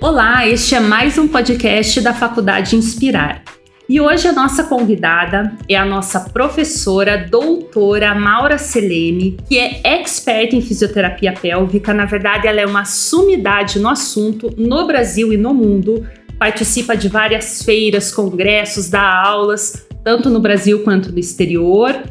[0.00, 3.42] Olá, este é mais um podcast da Faculdade Inspirar.
[3.88, 10.54] E hoje a nossa convidada é a nossa professora doutora Maura Selene, que é expert
[10.54, 11.92] em fisioterapia pélvica.
[11.92, 16.06] Na verdade, ela é uma sumidade no assunto no Brasil e no mundo.
[16.38, 22.04] Participa de várias feiras, congressos, dá aulas, tanto no Brasil quanto no exterior.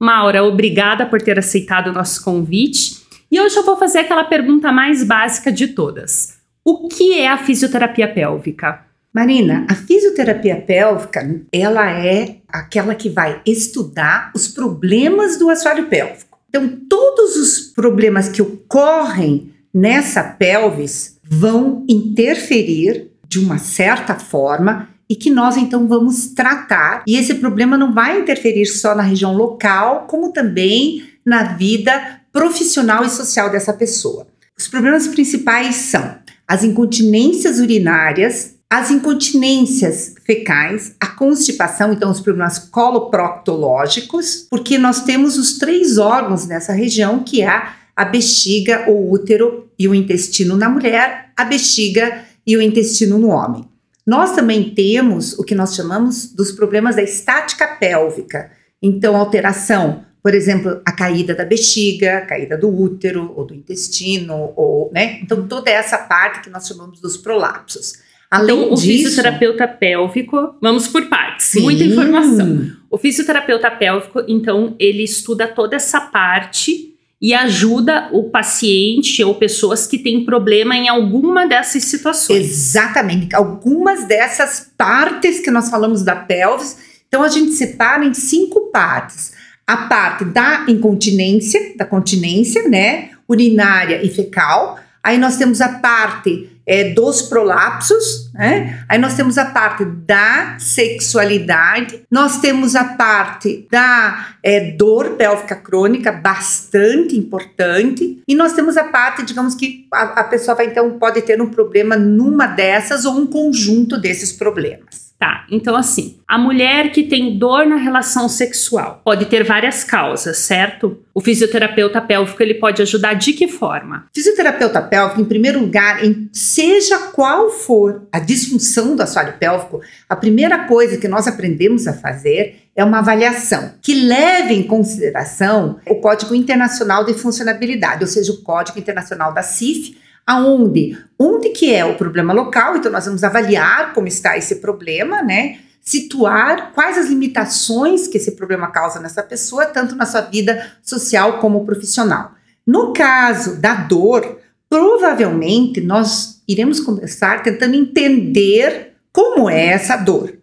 [0.00, 3.02] Maura, obrigada por ter aceitado o nosso convite.
[3.30, 7.38] E hoje eu vou fazer aquela pergunta mais básica de todas: O que é a
[7.38, 8.86] fisioterapia pélvica?
[9.12, 16.38] Marina, a fisioterapia pélvica, ela é aquela que vai estudar os problemas do assoalho pélvico.
[16.48, 25.16] Então, todos os problemas que ocorrem nessa pelvis vão interferir de uma certa forma e
[25.16, 27.02] que nós então vamos tratar.
[27.06, 33.04] E esse problema não vai interferir só na região local, como também na vida profissional
[33.04, 34.26] e social dessa pessoa.
[34.56, 42.58] Os problemas principais são as incontinências urinárias, as incontinências fecais, a constipação, então os problemas
[42.58, 47.62] coloproctológicos, porque nós temos os três órgãos nessa região, que é
[47.96, 53.28] a bexiga, o útero e o intestino na mulher, a bexiga e o intestino no
[53.28, 53.64] homem.
[54.08, 58.50] Nós também temos o que nós chamamos dos problemas da estática pélvica.
[58.82, 64.54] Então, alteração, por exemplo, a caída da bexiga, a caída do útero ou do intestino,
[64.56, 65.20] ou, né?
[65.20, 67.98] Então, toda essa parte que nós chamamos dos prolapsos.
[68.30, 71.60] Além então, o disso, fisioterapeuta pélvico, vamos por partes, sim.
[71.60, 72.66] muita informação.
[72.90, 79.86] O fisioterapeuta pélvico, então, ele estuda toda essa parte e ajuda o paciente ou pessoas
[79.86, 82.48] que têm problema em alguma dessas situações.
[82.48, 86.76] Exatamente, algumas dessas partes que nós falamos da pelvis.
[87.08, 89.32] Então a gente separa em cinco partes:
[89.66, 94.78] a parte da incontinência, da continência, né, urinária e fecal.
[95.02, 98.84] Aí nós temos a parte é, dos prolapsos, né?
[98.86, 105.56] Aí nós temos a parte da sexualidade, nós temos a parte da é, dor pélvica
[105.56, 110.98] crônica, bastante importante, e nós temos a parte, digamos que a, a pessoa vai então
[110.98, 115.07] pode ter um problema numa dessas ou um conjunto desses problemas.
[115.18, 120.38] Tá, então assim, a mulher que tem dor na relação sexual pode ter várias causas,
[120.38, 120.96] certo?
[121.12, 124.06] O fisioterapeuta pélvico ele pode ajudar de que forma?
[124.14, 130.14] Fisioterapeuta pélvico, em primeiro lugar, em, seja qual for a disfunção do assoalho pélvico, a
[130.14, 135.96] primeira coisa que nós aprendemos a fazer é uma avaliação que leve em consideração o
[135.96, 140.94] Código Internacional de Funcionabilidade, ou seja, o Código Internacional da CIF, aonde?
[141.18, 142.76] Onde que é o problema local?
[142.76, 145.60] Então nós vamos avaliar como está esse problema, né?
[145.80, 151.38] Situar quais as limitações que esse problema causa nessa pessoa, tanto na sua vida social
[151.38, 152.32] como profissional.
[152.66, 160.34] No caso da dor, provavelmente nós iremos começar tentando entender como é essa dor,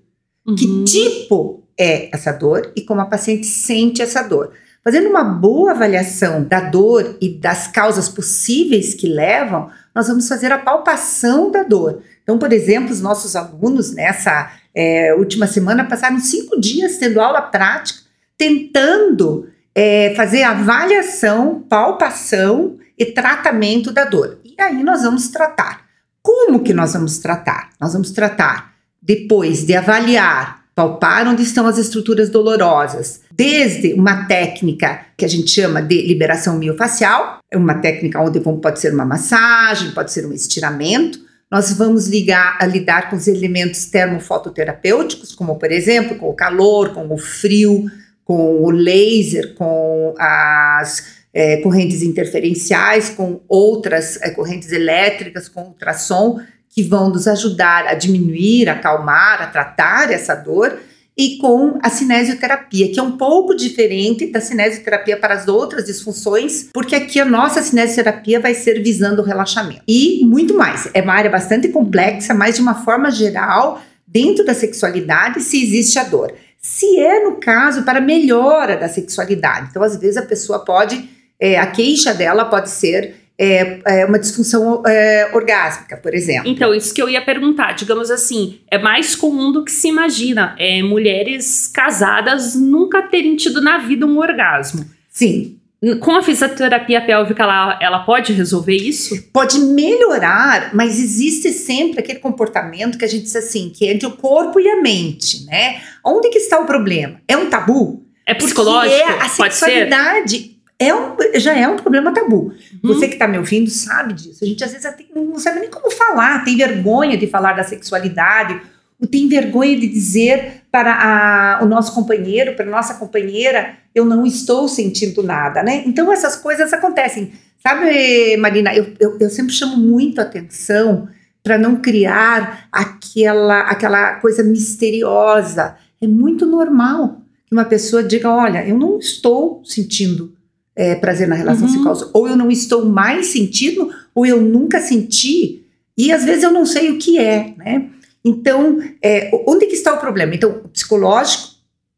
[0.47, 0.55] uhum.
[0.55, 4.51] que tipo é essa dor e como a paciente sente essa dor.
[4.87, 10.51] Fazendo uma boa avaliação da dor e das causas possíveis que levam, nós vamos fazer
[10.51, 12.03] a palpação da dor.
[12.21, 17.41] Então, por exemplo, os nossos alunos nessa é, última semana passaram cinco dias tendo aula
[17.41, 18.01] prática,
[18.37, 24.37] tentando é, fazer avaliação, palpação e tratamento da dor.
[24.43, 25.83] E aí nós vamos tratar.
[26.21, 27.71] Como que nós vamos tratar?
[27.81, 35.05] Nós vamos tratar depois de avaliar palpar onde estão as estruturas dolorosas, desde uma técnica
[35.17, 39.91] que a gente chama de liberação miofacial, é uma técnica onde pode ser uma massagem,
[39.91, 41.17] pode ser um estiramento.
[41.49, 47.07] Nós vamos ligar, lidar com os elementos termofototerapêuticos, como por exemplo, com o calor, com
[47.13, 47.85] o frio,
[48.25, 56.41] com o laser, com as é, correntes interferenciais, com outras é, correntes elétricas, com ultrassom
[56.75, 60.77] que vão nos ajudar a diminuir, acalmar, a tratar essa dor,
[61.17, 66.67] e com a cinesioterapia, que é um pouco diferente da cinesioterapia para as outras disfunções,
[66.73, 69.81] porque aqui a nossa cinesioterapia vai ser visando o relaxamento.
[69.87, 70.89] E muito mais.
[70.93, 75.97] É uma área bastante complexa, mas de uma forma geral, dentro da sexualidade, se existe
[75.97, 76.33] a dor.
[76.61, 79.67] Se é no caso para melhora da sexualidade.
[79.69, 81.09] Então, às vezes, a pessoa pode,
[81.39, 86.49] é, a queixa dela pode ser é, é uma disfunção é, orgásmica, por exemplo.
[86.49, 90.55] Então, isso que eu ia perguntar, digamos assim, é mais comum do que se imagina.
[90.57, 94.85] É, mulheres casadas nunca terem tido na vida um orgasmo.
[95.09, 95.57] Sim.
[95.99, 99.21] Com a fisioterapia pélvica, ela, ela pode resolver isso?
[99.31, 104.07] Pode melhorar, mas existe sempre aquele comportamento que a gente diz assim, que é entre
[104.07, 105.81] o corpo e a mente, né?
[106.03, 107.21] Onde que está o problema?
[107.27, 108.03] É um tabu?
[108.25, 108.97] É psicológico?
[108.97, 112.51] Porque é, a sexualidade é um, já é um problema tabu.
[112.83, 112.93] Uhum.
[112.93, 114.43] Você que está me ouvindo sabe disso.
[114.43, 117.63] A gente às vezes até não sabe nem como falar, tem vergonha de falar da
[117.63, 118.59] sexualidade,
[119.01, 124.03] ou tem vergonha de dizer para a- o nosso companheiro, para a nossa companheira, eu
[124.05, 125.83] não estou sentindo nada, né?
[125.85, 127.31] Então essas coisas acontecem.
[127.65, 131.07] Sabe, Marina, eu, eu, eu sempre chamo muito atenção
[131.41, 135.75] para não criar aquela, aquela coisa misteriosa.
[136.01, 140.34] É muito normal que uma pessoa diga: olha, eu não estou sentindo
[140.75, 141.73] é, prazer na relação Uhum.
[141.73, 145.63] sexual, ou eu não estou mais sentindo, ou eu nunca senti,
[145.97, 147.89] e às vezes eu não sei o que é, né?
[148.23, 150.33] Então, é, onde que está o problema?
[150.33, 151.55] Então, o psicológico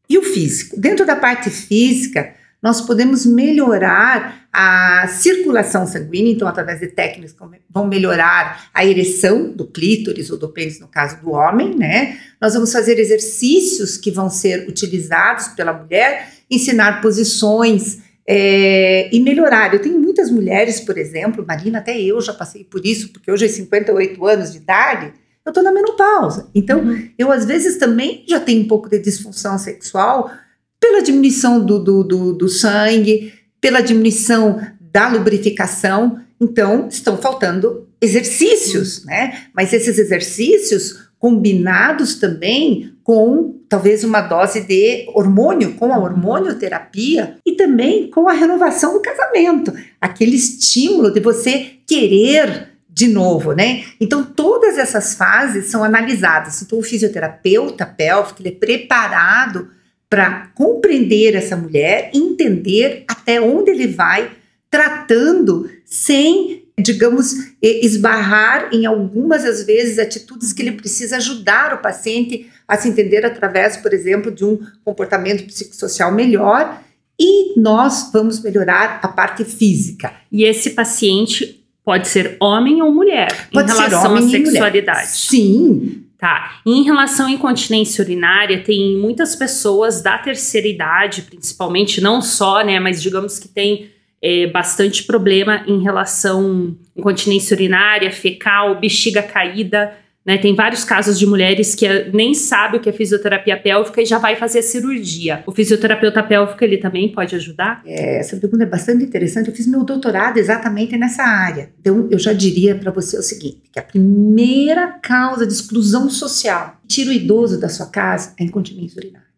[0.08, 0.78] e o físico.
[0.78, 7.38] Dentro da parte física, nós podemos melhorar a circulação sanguínea, então, através de técnicas que
[7.70, 12.18] vão melhorar a ereção do clítoris ou do pênis, no caso do homem, né?
[12.40, 17.98] Nós vamos fazer exercícios que vão ser utilizados pela mulher, ensinar posições
[18.30, 19.72] é, e melhorar.
[19.72, 23.46] Eu tenho muitas mulheres, por exemplo, Marina, até eu já passei por isso, porque hoje,
[23.46, 25.14] aos 58 anos de idade,
[25.46, 26.50] eu estou na menopausa.
[26.54, 27.08] Então, Uhum.
[27.18, 30.30] eu às vezes também já tenho um pouco de disfunção sexual
[30.78, 33.32] pela diminuição do, do, do, do sangue,
[33.62, 36.20] pela diminuição da lubrificação.
[36.38, 39.44] Então, estão faltando exercícios, né?
[39.54, 47.52] Mas esses exercícios combinados também com talvez uma dose de hormônio, com a hormonioterapia e
[47.52, 53.84] também com a renovação do casamento, aquele estímulo de você querer de novo, né?
[54.00, 56.60] Então todas essas fases são analisadas.
[56.62, 59.70] Então o fisioterapeuta pélvico ele é preparado
[60.10, 64.30] para compreender essa mulher, entender até onde ele vai,
[64.70, 72.50] tratando sem, digamos, esbarrar em algumas às vezes atitudes que ele precisa ajudar o paciente
[72.66, 76.82] a se entender através, por exemplo, de um comportamento psicossocial melhor.
[77.18, 80.12] E nós vamos melhorar a parte física.
[80.30, 85.08] E esse paciente pode ser homem ou mulher Pode em ser relação à sexualidade.
[85.08, 86.60] Sim, Tá.
[86.66, 92.64] E em relação à incontinência urinária, tem muitas pessoas da terceira idade, principalmente, não só,
[92.64, 93.88] né, mas digamos que tem
[94.22, 99.92] é, bastante problema em relação à incontinência urinária, fecal, bexiga caída,
[100.28, 100.36] né?
[100.36, 104.04] Tem vários casos de mulheres que eh, nem sabe o que é fisioterapia pélvica e
[104.04, 105.42] já vai fazer a cirurgia.
[105.46, 107.80] O fisioterapeuta pélvico, ele também pode ajudar?
[107.86, 109.48] É, essa pergunta é bastante interessante.
[109.48, 111.70] Eu fiz meu doutorado exatamente nessa área.
[111.80, 116.78] Então, eu já diria para você o seguinte: que a primeira causa de exclusão social
[116.86, 119.28] tira o idoso da sua casa é incontinência urinária.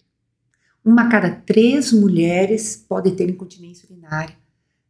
[0.85, 4.35] Uma cada três mulheres pode ter incontinência urinária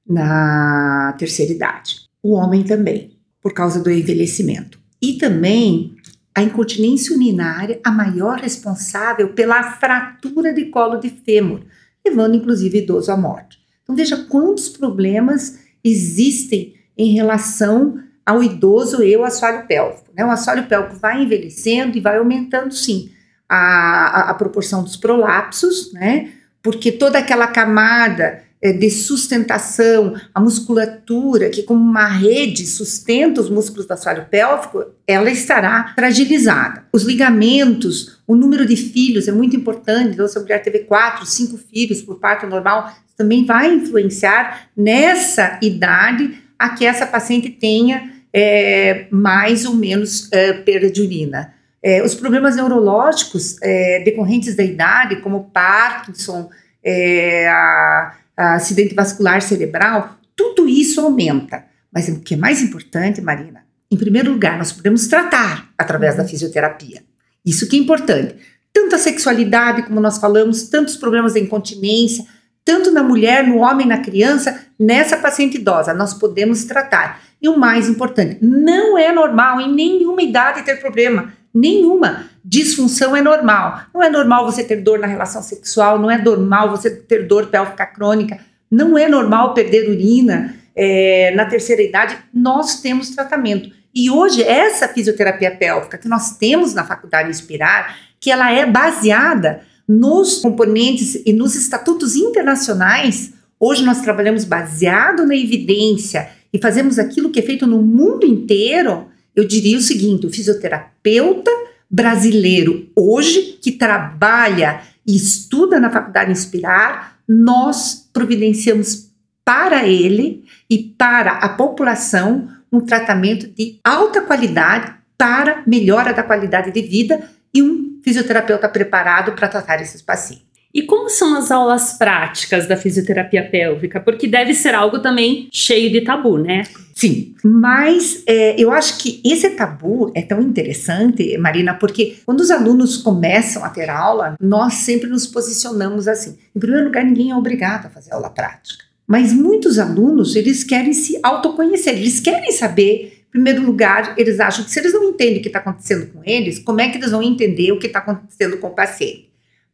[0.06, 2.08] na terceira idade.
[2.22, 4.78] O homem também, por causa do envelhecimento.
[5.00, 5.96] E também
[6.34, 11.62] a incontinência urinária, a maior responsável pela fratura de colo de fêmur,
[12.04, 13.58] levando inclusive idoso à morte.
[13.82, 20.10] Então veja quantos problemas existem em relação ao idoso e ao assoalho pélvico.
[20.14, 20.24] Né?
[20.24, 23.10] O assoalho pélvico vai envelhecendo e vai aumentando sim
[23.48, 26.30] a, a, a proporção dos prolapsos, né?
[26.62, 33.86] porque toda aquela camada de sustentação, a musculatura, que como uma rede sustenta os músculos
[33.86, 36.84] do assoalho pélvico, ela estará fragilizada.
[36.92, 40.12] Os ligamentos, o número de filhos é muito importante.
[40.12, 45.58] Então, se a mulher teve quatro, cinco filhos por parto normal, também vai influenciar nessa
[45.62, 51.54] idade a que essa paciente tenha é, mais ou menos é, perda de urina.
[51.82, 56.50] É, os problemas neurológicos é, decorrentes da idade, como Parkinson,
[56.84, 61.64] é, a acidente vascular cerebral, tudo isso aumenta.
[61.92, 66.24] Mas o que é mais importante, Marina, em primeiro lugar, nós podemos tratar através da
[66.24, 67.02] fisioterapia.
[67.44, 68.36] Isso que é importante.
[68.72, 72.24] Tanto a sexualidade, como nós falamos, tantos problemas da incontinência,
[72.64, 77.20] tanto na mulher, no homem, na criança, nessa paciente idosa, nós podemos tratar.
[77.42, 82.26] E o mais importante, não é normal em nenhuma idade ter problema, nenhuma.
[82.44, 83.82] Disfunção é normal.
[83.94, 87.46] Não é normal você ter dor na relação sexual, não é normal você ter dor
[87.48, 88.38] pélvica crônica,
[88.70, 92.16] não é normal perder urina é, na terceira idade.
[92.32, 93.70] Nós temos tratamento.
[93.94, 99.62] E hoje, essa fisioterapia pélvica que nós temos na Faculdade Inspirar, que ela é baseada
[99.88, 103.32] nos componentes e nos estatutos internacionais.
[103.58, 109.08] Hoje nós trabalhamos baseado na evidência e fazemos aquilo que é feito no mundo inteiro.
[109.40, 111.50] Eu diria o seguinte: o fisioterapeuta
[111.90, 119.10] brasileiro hoje que trabalha e estuda na Faculdade Inspirar, nós providenciamos
[119.42, 126.70] para ele e para a população um tratamento de alta qualidade para melhora da qualidade
[126.70, 130.49] de vida e um fisioterapeuta preparado para tratar esses pacientes.
[130.72, 134.00] E como são as aulas práticas da fisioterapia pélvica?
[134.00, 136.62] Porque deve ser algo também cheio de tabu, né?
[136.94, 142.50] Sim, mas é, eu acho que esse tabu é tão interessante, Marina, porque quando os
[142.50, 146.36] alunos começam a ter aula, nós sempre nos posicionamos assim.
[146.54, 148.84] Em primeiro lugar, ninguém é obrigado a fazer aula prática.
[149.06, 154.64] Mas muitos alunos, eles querem se autoconhecer, eles querem saber em primeiro lugar, eles acham
[154.64, 157.12] que se eles não entendem o que está acontecendo com eles, como é que eles
[157.12, 159.29] vão entender o que está acontecendo com o paciente?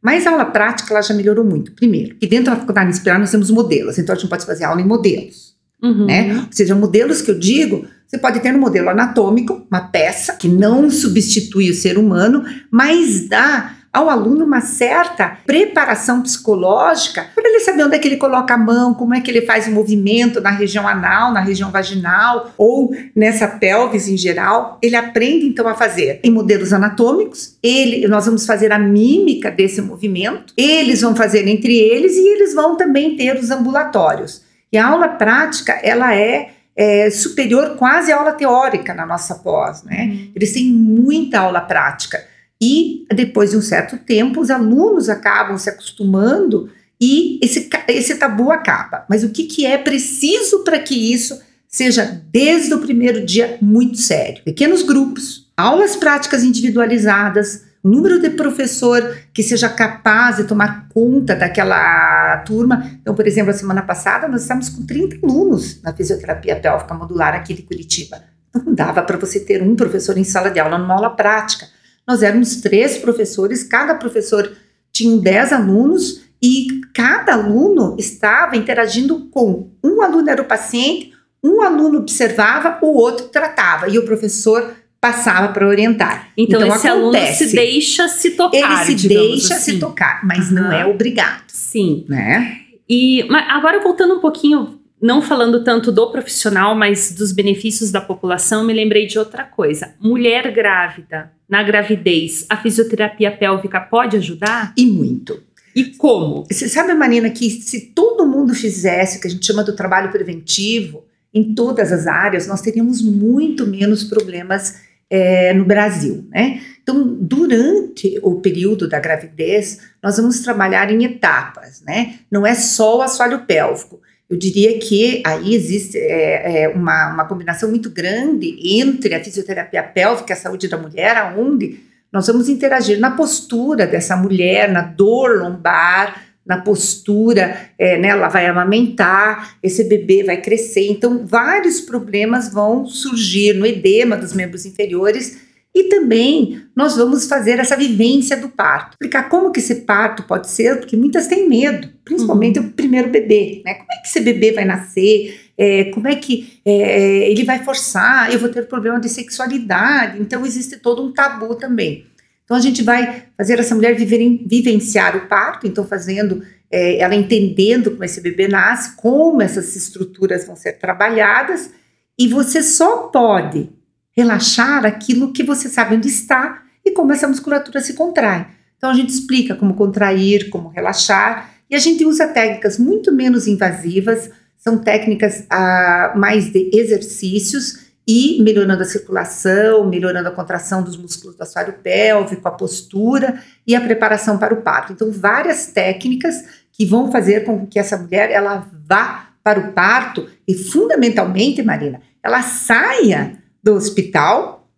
[0.07, 1.73] Mas a aula prática ela já melhorou muito.
[1.73, 4.79] Primeiro, que dentro da faculdade inspirar nós temos modelos, então a gente pode fazer aula
[4.79, 5.53] em modelos.
[5.83, 6.05] Uhum.
[6.05, 6.33] Né?
[6.33, 10.47] Ou seja, modelos que eu digo, você pode ter um modelo anatômico, uma peça que
[10.47, 17.59] não substitui o ser humano, mas dá ao aluno uma certa preparação psicológica para ele
[17.61, 20.39] saber onde é que ele coloca a mão, como é que ele faz o movimento
[20.41, 24.77] na região anal, na região vaginal ou nessa pelvis em geral.
[24.81, 27.57] Ele aprende então a fazer em modelos anatômicos.
[27.63, 30.53] Ele, nós vamos fazer a mímica desse movimento.
[30.55, 34.41] Eles vão fazer entre eles e eles vão também ter os ambulatórios.
[34.71, 39.83] E a aula prática ela é é, superior quase à aula teórica na nossa pós,
[39.83, 40.03] né?
[40.03, 40.31] Uhum.
[40.35, 42.23] Eles têm muita aula prática.
[42.61, 48.51] E depois de um certo tempo, os alunos acabam se acostumando e esse, esse tabu
[48.51, 49.05] acaba.
[49.07, 53.97] Mas o que, que é preciso para que isso seja, desde o primeiro dia, muito
[53.97, 54.43] sério?
[54.43, 62.37] Pequenos grupos, aulas práticas individualizadas, número de professor que seja capaz de tomar conta daquela
[62.39, 62.91] turma.
[63.01, 67.35] Então, por exemplo, a semana passada nós estávamos com 30 alunos na fisioterapia pélvica modular
[67.35, 68.23] aqui de Curitiba.
[68.53, 71.67] Não dava para você ter um professor em sala de aula numa aula prática.
[72.07, 74.51] Nós éramos três professores, cada professor
[74.91, 81.61] tinha dez alunos e cada aluno estava interagindo com um aluno era o paciente, um
[81.61, 86.29] aluno observava, o outro tratava e o professor passava para orientar.
[86.37, 88.85] Então, então esse acontece, aluno se deixa se tocar.
[88.89, 89.73] Ele se deixa assim.
[89.73, 90.55] se tocar, mas uhum.
[90.55, 91.43] não é obrigado.
[91.47, 92.05] Sim.
[92.07, 92.61] Né?
[92.89, 98.65] E agora voltando um pouquinho não falando tanto do profissional, mas dos benefícios da população,
[98.65, 99.93] me lembrei de outra coisa.
[99.99, 104.73] Mulher grávida, na gravidez, a fisioterapia pélvica pode ajudar?
[104.75, 105.41] E muito.
[105.75, 106.43] E como?
[106.49, 110.11] Você sabe, Marina, que se todo mundo fizesse o que a gente chama do trabalho
[110.11, 116.61] preventivo em todas as áreas, nós teríamos muito menos problemas é, no Brasil, né?
[116.81, 122.15] Então, durante o período da gravidez, nós vamos trabalhar em etapas, né?
[122.31, 124.01] Não é só o assoalho pélvico.
[124.29, 129.81] Eu diria que aí existe é, é, uma, uma combinação muito grande entre a fisioterapia
[129.81, 131.79] pélvica a saúde da mulher, aonde
[132.11, 138.29] nós vamos interagir na postura dessa mulher, na dor lombar, na postura, é, né, ela
[138.29, 140.87] vai amamentar, esse bebê vai crescer.
[140.87, 145.46] Então, vários problemas vão surgir no edema dos membros inferiores
[145.77, 148.93] e também nós vamos fazer essa vivência do parto.
[148.93, 152.65] Explicar como que esse parto pode ser, porque muitas têm medo, principalmente uhum.
[152.65, 153.75] o primeiro bebê, né?
[153.75, 155.51] Como é que esse bebê vai nascer?
[155.55, 158.33] É, como é que é, ele vai forçar?
[158.33, 160.19] Eu vou ter problema de sexualidade.
[160.19, 162.07] Então existe todo um tabu também.
[162.43, 166.41] Então a gente vai fazer essa mulher viver, vivenciar o parto, então fazendo
[166.71, 171.69] é, ela entendendo como esse bebê nasce, como essas estruturas vão ser trabalhadas,
[172.17, 173.76] e você só pode
[174.17, 178.47] relaxar aquilo que você sabe onde está e como essa musculatura se contrai.
[178.75, 183.45] Então a gente explica como contrair, como relaxar, e a gente usa técnicas muito menos
[183.45, 190.97] invasivas, são técnicas ah, mais de exercícios e melhorando a circulação, melhorando a contração dos
[190.97, 194.93] músculos do assoalho pélvico, a postura e a preparação para o parto.
[194.93, 200.27] Então, várias técnicas que vão fazer com que essa mulher ela vá para o parto
[200.47, 203.36] e, fundamentalmente, Marina, ela saia
[203.67, 204.69] do hospital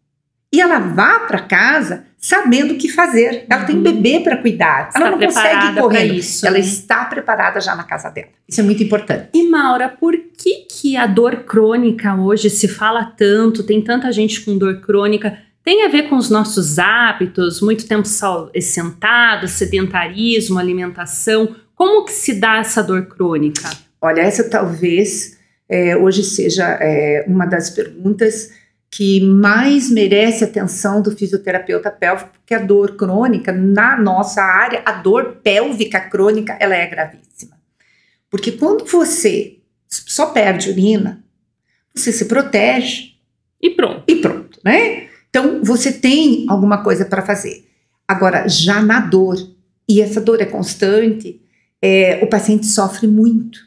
[0.52, 3.46] e ela vá para casa sabendo o que fazer.
[3.48, 3.68] Ela uhum.
[3.68, 4.88] tem bebê para cuidar.
[4.88, 6.06] Está ela não consegue correr.
[6.06, 6.64] Isso, ela né?
[6.64, 8.30] está preparada já na casa dela.
[8.48, 9.30] Isso é muito importante.
[9.32, 13.64] E Maura, por que que a dor crônica hoje se fala tanto?
[13.64, 15.38] Tem tanta gente com dor crônica.
[15.64, 21.56] Tem a ver com os nossos hábitos, muito tempo sentado, sedentarismo, alimentação.
[21.76, 23.70] Como que se dá essa dor crônica?
[24.02, 25.38] Olha, essa talvez
[25.70, 28.58] é, hoje seja é, uma das perguntas
[28.92, 34.94] que mais merece atenção do fisioterapeuta pélvico, porque a dor crônica, na nossa área, a
[34.94, 37.58] dor pélvica crônica, ela é gravíssima.
[38.30, 41.24] Porque quando você só perde urina,
[41.94, 43.16] você se protege.
[43.62, 44.04] E pronto.
[44.08, 45.08] E pronto, né?
[45.30, 47.68] Então, você tem alguma coisa para fazer.
[48.08, 49.38] Agora, já na dor,
[49.88, 51.42] e essa dor é constante,
[51.82, 53.60] é, o paciente sofre muito.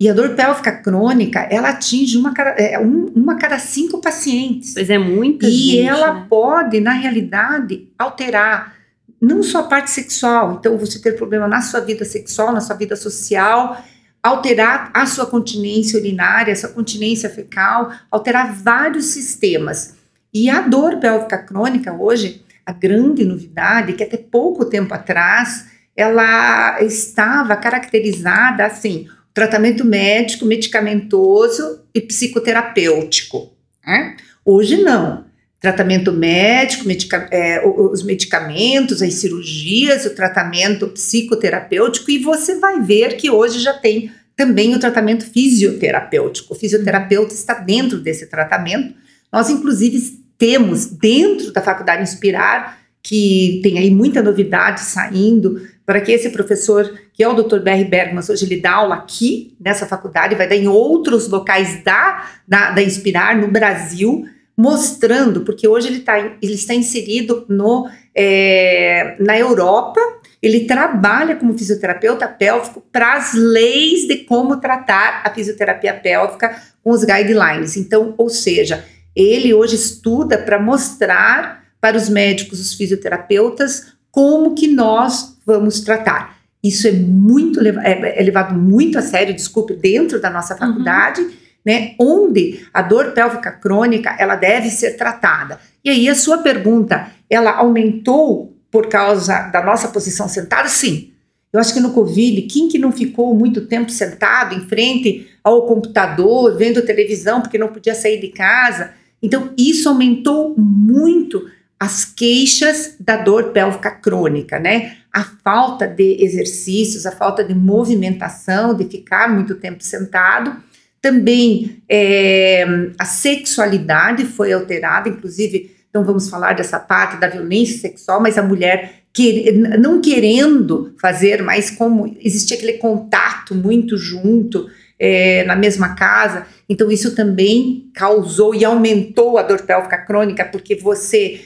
[0.00, 4.74] E a dor pélvica crônica, ela atinge uma, é, um, uma cada cinco pacientes.
[4.74, 6.26] Pois é, muita E gente, ela né?
[6.28, 8.76] pode, na realidade, alterar
[9.20, 12.76] não só a parte sexual, então você ter problema na sua vida sexual, na sua
[12.76, 13.82] vida social,
[14.22, 19.96] alterar a sua continência urinária, a sua continência fecal, alterar vários sistemas.
[20.32, 25.66] E a dor pélvica crônica hoje, a grande novidade é que até pouco tempo atrás
[25.96, 33.52] ela estava caracterizada assim, tratamento médico, medicamentoso e psicoterapêutico.
[33.86, 34.16] Né?
[34.44, 35.26] Hoje não.
[35.60, 43.16] Tratamento médico, medica é, os medicamentos, as cirurgias, o tratamento psicoterapêutico, e você vai ver
[43.16, 46.52] que hoje já tem também o tratamento fisioterapêutico.
[46.52, 48.94] O fisioterapeuta está dentro desse tratamento.
[49.32, 56.12] Nós, inclusive, temos dentro da Faculdade Inspirar, que tem aí muita novidade saindo, para que
[56.12, 57.60] esse professor, que é o Dr.
[57.60, 57.82] B.R.
[57.86, 62.72] Bergman, hoje ele dá aula aqui nessa faculdade, vai dar em outros locais da, da,
[62.72, 69.38] da Inspirar, no Brasil, mostrando, porque hoje ele, tá, ele está inserido no, é, na
[69.38, 69.98] Europa,
[70.42, 76.54] ele trabalha como fisioterapeuta pélvico para as leis de como tratar a fisioterapia pélvica
[76.84, 77.78] com os guidelines.
[77.78, 78.84] Então, ou seja,
[79.16, 86.36] ele hoje estuda para mostrar para os médicos, os fisioterapeutas, como que nós vamos tratar.
[86.62, 90.60] Isso é muito é, é levado muito a sério, desculpe, dentro da nossa uhum.
[90.60, 91.30] faculdade, uhum.
[91.64, 91.94] né?
[91.98, 95.58] Onde a dor pélvica crônica ela deve ser tratada.
[95.82, 100.68] E aí a sua pergunta, ela aumentou por causa da nossa posição sentada?
[100.68, 101.12] Sim.
[101.50, 105.66] Eu acho que no Covid, quem que não ficou muito tempo sentado em frente ao
[105.66, 108.90] computador, vendo televisão porque não podia sair de casa?
[109.22, 111.48] Então, isso aumentou muito
[111.78, 114.96] as queixas da dor pélvica crônica, né?
[115.12, 120.56] A falta de exercícios, a falta de movimentação, de ficar muito tempo sentado.
[121.00, 122.64] Também é,
[122.98, 128.42] a sexualidade foi alterada, inclusive, não vamos falar dessa parte da violência sexual, mas a
[128.42, 134.68] mulher que, não querendo fazer, mas como existia aquele contato muito junto,
[134.98, 136.46] é, na mesma casa.
[136.68, 141.40] Então, isso também causou e aumentou a dor pélvica crônica, porque você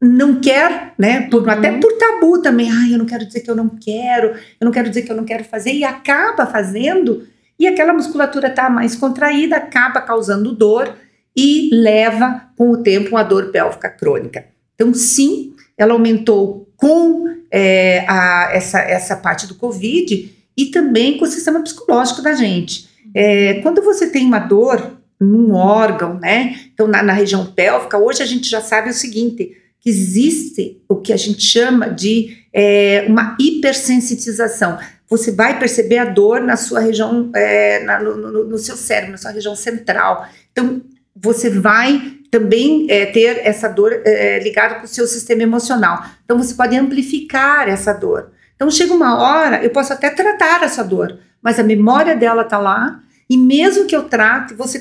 [0.00, 1.28] não quer, né?
[1.28, 1.50] Por, uhum.
[1.50, 2.70] Até por tabu também.
[2.70, 5.16] Ai, eu não quero dizer que eu não quero, eu não quero dizer que eu
[5.16, 7.26] não quero fazer, e acaba fazendo,
[7.58, 10.94] e aquela musculatura tá mais contraída, acaba causando dor
[11.36, 14.44] e leva com o tempo a dor pélvica crônica.
[14.74, 21.24] Então, sim, ela aumentou com é, a, essa, essa parte do Covid e também com
[21.24, 22.88] o sistema psicológico da gente.
[23.14, 26.56] É, quando você tem uma dor num órgão, né?
[26.72, 30.96] Então, na, na, região pélvica, hoje a gente já sabe o seguinte: que existe o
[30.96, 34.78] que a gente chama de é, uma hipersensitização.
[35.08, 39.12] Você vai perceber a dor na sua região, é, na, no, no, no, seu cérebro,
[39.12, 40.28] na sua região central.
[40.52, 40.82] Então,
[41.16, 46.04] você vai também é, ter essa dor é, ligada com o seu sistema emocional.
[46.24, 48.30] Então, você pode amplificar essa dor.
[48.54, 52.58] Então, chega uma hora, eu posso até tratar essa dor, mas a memória dela está
[52.58, 54.80] lá, e mesmo que eu trate, você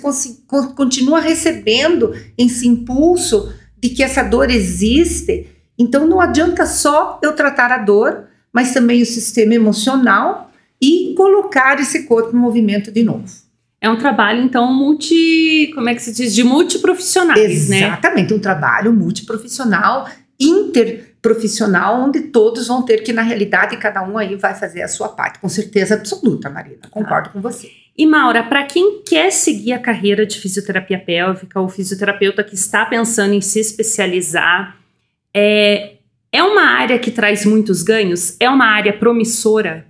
[0.75, 5.47] continua recebendo esse impulso de que essa dor existe.
[5.77, 10.49] Então não adianta só eu tratar a dor, mas também o sistema emocional
[10.81, 13.25] e colocar esse corpo em movimento de novo.
[13.79, 15.71] É um trabalho, então, multi.
[15.75, 16.33] Como é que se diz?
[16.33, 17.88] De multiprofissionais, Exatamente, né?
[17.88, 24.36] Exatamente, um trabalho multiprofissional, interprofissional, onde todos vão ter que, na realidade, cada um aí
[24.36, 25.38] vai fazer a sua parte.
[25.38, 26.81] Com certeza absoluta, Marina.
[26.89, 27.33] Concordo ah.
[27.33, 27.69] com você.
[27.97, 32.86] E Maura, para quem quer seguir a carreira de fisioterapia pélvica, ou fisioterapeuta que está
[32.86, 34.77] pensando em se especializar,
[35.33, 35.93] é,
[36.31, 38.38] é uma área que traz muitos ganhos?
[38.39, 39.88] É uma área promissora?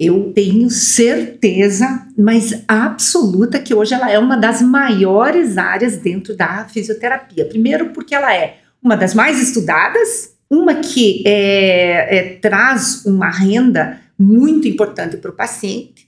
[0.00, 6.64] Eu tenho certeza, mas absoluta, que hoje ela é uma das maiores áreas dentro da
[6.64, 7.44] fisioterapia.
[7.44, 14.00] Primeiro, porque ela é uma das mais estudadas, uma que é, é, traz uma renda
[14.18, 16.04] muito importante para o paciente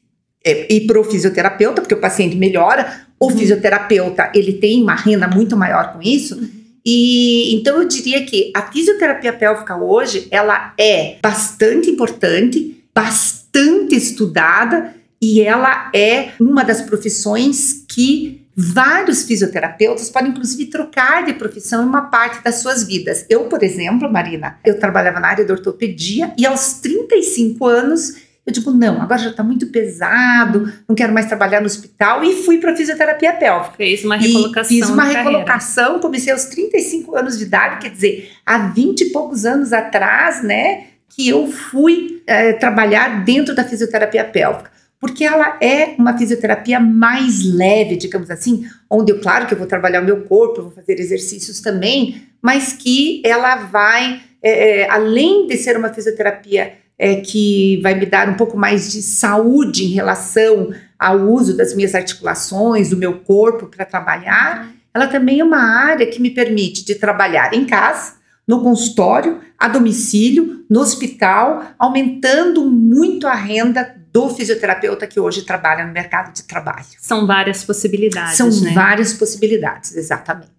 [0.47, 3.37] é, e para o fisioterapeuta, porque o paciente melhora, o uhum.
[3.37, 6.37] fisioterapeuta ele tem uma renda muito maior com isso.
[6.37, 6.49] Uhum.
[6.85, 14.95] E então eu diria que a fisioterapia pélvica hoje ela é bastante importante, bastante estudada
[15.21, 21.89] e ela é uma das profissões que vários fisioterapeutas podem inclusive trocar de profissão em
[21.89, 23.27] uma parte das suas vidas.
[23.29, 28.53] Eu, por exemplo, Marina, eu trabalhava na área de ortopedia e aos 35 anos eu
[28.53, 32.59] digo, não, agora já está muito pesado, não quero mais trabalhar no hospital e fui
[32.59, 33.75] para fisioterapia pélvica.
[33.77, 34.77] Fez uma recolocação.
[34.77, 36.03] E fiz uma recolocação, carreira.
[36.03, 40.85] comecei aos 35 anos de idade, quer dizer, há 20 e poucos anos atrás, né,
[41.09, 44.71] que eu fui é, trabalhar dentro da fisioterapia pélvica.
[45.01, 49.67] porque ela é uma fisioterapia mais leve, digamos assim, onde eu, claro que eu vou
[49.67, 55.49] trabalhar o meu corpo, vou fazer exercícios também, mas que ela vai, é, é, além
[55.49, 59.91] de ser uma fisioterapia é, que vai me dar um pouco mais de saúde em
[59.91, 65.61] relação ao uso das minhas articulações, do meu corpo para trabalhar, ela também é uma
[65.61, 68.15] área que me permite de trabalhar em casa,
[68.49, 75.85] no consultório, a domicílio, no hospital, aumentando muito a renda do fisioterapeuta que hoje trabalha
[75.85, 76.87] no mercado de trabalho.
[76.99, 78.37] São várias possibilidades.
[78.37, 78.73] São né?
[78.73, 80.56] várias possibilidades, exatamente.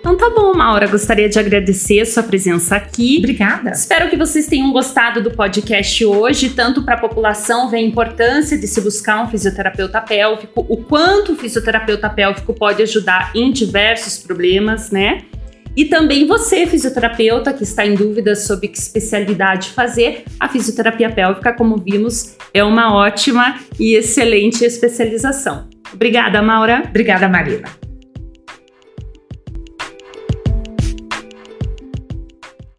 [0.00, 0.86] Então tá bom, Maura.
[0.86, 3.18] Gostaria de agradecer a sua presença aqui.
[3.18, 3.70] Obrigada.
[3.70, 8.56] Espero que vocês tenham gostado do podcast hoje, tanto para a população ver a importância
[8.56, 14.16] de se buscar um fisioterapeuta pélvico, o quanto o fisioterapeuta pélvico pode ajudar em diversos
[14.18, 15.18] problemas, né?
[15.76, 21.52] E também você, fisioterapeuta, que está em dúvida sobre que especialidade fazer, a fisioterapia pélvica,
[21.52, 25.68] como vimos, é uma ótima e excelente especialização.
[25.92, 26.84] Obrigada, Maura.
[26.88, 27.89] Obrigada, Marina.